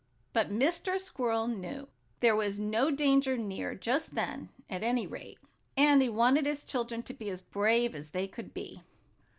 [0.33, 0.99] But Mr.
[0.99, 1.87] Squirrel knew
[2.21, 5.37] there was no danger near, just then, at any rate,
[5.77, 8.81] and he wanted his children to be as brave as they could be.